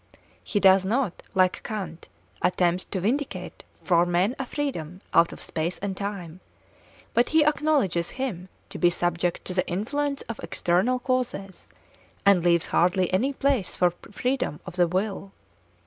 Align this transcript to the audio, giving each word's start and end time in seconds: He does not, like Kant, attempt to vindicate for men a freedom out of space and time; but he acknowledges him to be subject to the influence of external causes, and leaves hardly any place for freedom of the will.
He 0.43 0.59
does 0.59 0.83
not, 0.83 1.21
like 1.35 1.61
Kant, 1.61 2.07
attempt 2.41 2.91
to 2.91 2.99
vindicate 3.01 3.61
for 3.83 4.03
men 4.07 4.35
a 4.39 4.47
freedom 4.47 4.99
out 5.13 5.31
of 5.31 5.43
space 5.43 5.77
and 5.77 5.95
time; 5.95 6.39
but 7.13 7.29
he 7.29 7.45
acknowledges 7.45 8.09
him 8.17 8.49
to 8.69 8.79
be 8.79 8.89
subject 8.89 9.45
to 9.45 9.53
the 9.53 9.67
influence 9.67 10.23
of 10.23 10.39
external 10.39 10.97
causes, 10.97 11.67
and 12.25 12.41
leaves 12.41 12.65
hardly 12.65 13.13
any 13.13 13.31
place 13.31 13.75
for 13.75 13.91
freedom 14.11 14.59
of 14.65 14.75
the 14.75 14.87
will. 14.87 15.33